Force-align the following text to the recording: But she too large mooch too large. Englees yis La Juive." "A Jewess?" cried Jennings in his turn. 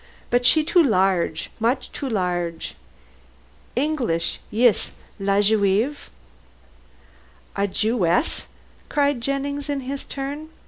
But 0.31 0.47
she 0.47 0.63
too 0.63 0.81
large 0.81 1.51
mooch 1.59 1.91
too 1.91 2.09
large. 2.09 2.73
Englees 3.77 4.39
yis 4.49 4.89
La 5.19 5.41
Juive." 5.41 6.09
"A 7.55 7.67
Jewess?" 7.67 8.47
cried 8.89 9.21
Jennings 9.21 9.69
in 9.69 9.81
his 9.81 10.03
turn. 10.03 10.49